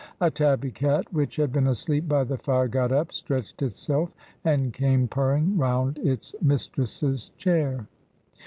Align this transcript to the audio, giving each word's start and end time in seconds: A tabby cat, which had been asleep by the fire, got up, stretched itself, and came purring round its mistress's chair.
A 0.19 0.31
tabby 0.31 0.71
cat, 0.71 1.05
which 1.13 1.35
had 1.35 1.53
been 1.53 1.67
asleep 1.67 2.07
by 2.09 2.23
the 2.23 2.35
fire, 2.39 2.67
got 2.67 2.91
up, 2.91 3.11
stretched 3.13 3.61
itself, 3.61 4.11
and 4.43 4.73
came 4.73 5.07
purring 5.07 5.55
round 5.59 5.99
its 5.99 6.33
mistress's 6.41 7.29
chair. 7.37 7.85